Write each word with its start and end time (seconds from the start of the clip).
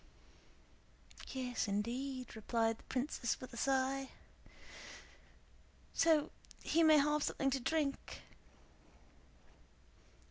"Yes, 1.27 1.67
indeed," 1.67 2.35
replied 2.35 2.79
the 2.79 2.83
princess 2.85 3.39
with 3.39 3.53
a 3.53 3.57
sigh. 3.57 4.09
"So 5.93 6.31
he 6.63 6.81
may 6.81 6.97
have 6.97 7.21
something 7.21 7.51
to 7.51 7.59
drink?" 7.59 8.23